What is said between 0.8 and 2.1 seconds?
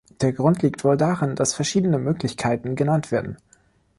wohl darin, dass verschiedene